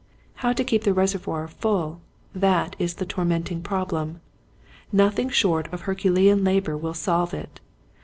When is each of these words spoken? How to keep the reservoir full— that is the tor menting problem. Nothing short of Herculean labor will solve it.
How 0.37 0.51
to 0.53 0.63
keep 0.63 0.83
the 0.83 0.95
reservoir 0.95 1.47
full— 1.47 2.01
that 2.45 2.75
is 2.79 2.95
the 2.95 3.05
tor 3.05 3.23
menting 3.23 3.61
problem. 3.61 4.19
Nothing 4.91 5.29
short 5.29 5.71
of 5.71 5.81
Herculean 5.81 6.43
labor 6.43 6.75
will 6.75 6.95
solve 6.95 7.35
it. 7.35 7.59